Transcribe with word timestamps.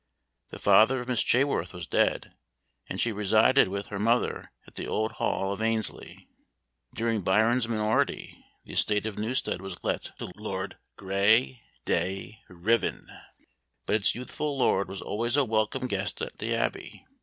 The 0.49 0.57
father 0.57 1.01
of 1.01 1.07
Miss 1.07 1.21
Chaworth 1.23 1.75
was 1.75 1.85
dead, 1.85 2.33
and 2.89 2.99
she 2.99 3.11
resided 3.11 3.67
with 3.67 3.89
her 3.89 3.99
mother 3.99 4.51
at 4.65 4.73
the 4.73 4.87
old 4.87 5.11
Hall 5.11 5.53
of 5.53 5.61
Annesley. 5.61 6.27
During 6.95 7.21
Byron's 7.21 7.67
minority, 7.67 8.43
the 8.65 8.73
estate 8.73 9.05
of 9.05 9.19
Newstead 9.19 9.61
was 9.61 9.77
let 9.83 10.09
to 10.17 10.31
Lord 10.35 10.79
Grey 10.97 11.61
de 11.85 12.39
Ruthen, 12.49 13.11
but 13.85 13.95
its 13.95 14.15
youthful 14.15 14.57
Lord 14.57 14.89
was 14.89 15.03
always 15.03 15.37
a 15.37 15.45
welcome 15.45 15.85
guest 15.85 16.19
at 16.19 16.39
the 16.39 16.55
Abbey. 16.55 17.05